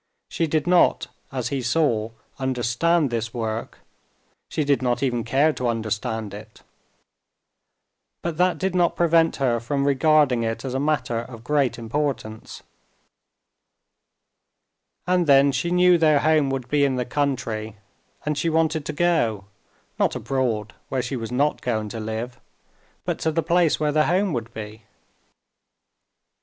She 0.29 0.47
did 0.47 0.65
not, 0.65 1.09
as 1.31 1.49
he 1.49 1.61
saw, 1.61 2.09
understand 2.39 3.11
this 3.11 3.35
work, 3.35 3.77
she 4.49 4.63
did 4.63 4.81
not 4.81 5.03
even 5.03 5.23
care 5.23 5.53
to 5.53 5.67
understand 5.67 6.33
it. 6.33 6.63
But 8.23 8.37
that 8.37 8.57
did 8.57 8.73
not 8.73 8.95
prevent 8.95 9.35
her 9.35 9.59
from 9.59 9.85
regarding 9.85 10.41
it 10.41 10.65
as 10.65 10.73
a 10.73 10.79
matter 10.79 11.19
of 11.19 11.43
great 11.43 11.77
importance. 11.77 12.63
And 15.05 15.27
then 15.27 15.51
she 15.51 15.69
knew 15.69 15.99
their 15.99 16.21
home 16.21 16.49
would 16.49 16.67
be 16.67 16.83
in 16.83 16.95
the 16.95 17.05
country, 17.05 17.75
and 18.25 18.35
she 18.35 18.49
wanted 18.49 18.87
to 18.87 18.93
go, 18.93 19.45
not 19.99 20.15
abroad 20.15 20.73
where 20.89 21.03
she 21.03 21.15
was 21.15 21.31
not 21.31 21.61
going 21.61 21.89
to 21.89 21.99
live, 21.99 22.39
but 23.05 23.19
to 23.19 23.31
the 23.31 23.43
place 23.43 23.79
where 23.79 23.91
their 23.91 24.07
home 24.07 24.33
would 24.33 24.51
be. 24.51 24.81